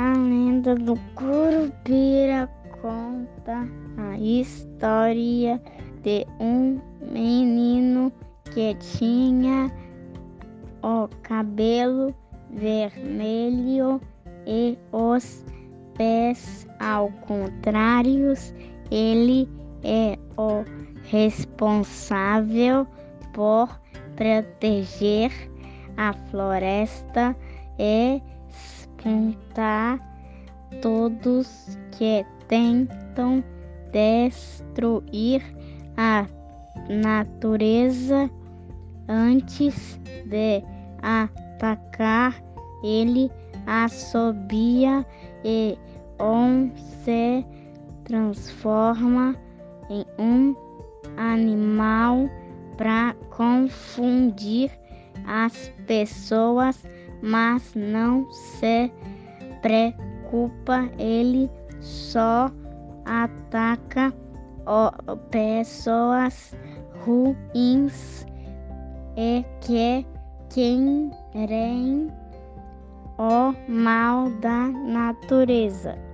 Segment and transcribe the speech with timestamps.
[0.00, 2.48] lenda do Curupira
[2.80, 5.60] conta a história
[6.02, 6.80] de um
[7.12, 8.12] menino
[8.52, 9.70] que tinha
[10.82, 12.14] o cabelo
[12.50, 14.00] vermelho
[14.46, 15.44] e os
[15.96, 18.34] pés ao contrário.
[18.90, 19.48] Ele
[19.82, 20.64] é o
[21.04, 22.86] responsável
[23.32, 23.80] por
[24.16, 25.30] proteger
[25.96, 27.36] a floresta
[27.78, 28.22] e
[29.08, 29.98] espantar
[30.82, 33.42] todos que tentam
[33.90, 35.42] destruir
[35.96, 36.26] a
[36.88, 38.30] natureza
[39.08, 40.62] antes de
[41.02, 42.42] atacar.
[42.84, 43.30] Ele
[43.66, 45.04] assobia
[45.44, 45.76] e
[46.20, 46.70] on
[47.02, 47.44] se
[48.04, 49.34] transforma
[49.90, 50.54] em um
[51.16, 52.28] animal
[52.76, 54.70] para confundir
[55.26, 56.84] as pessoas,
[57.22, 58.92] mas não se
[59.62, 62.50] preocupa, ele só
[63.04, 64.12] ataca
[65.30, 66.54] pessoas
[67.04, 68.26] ruins
[69.16, 70.06] e que
[70.50, 72.08] querem
[73.18, 76.07] o mal da natureza.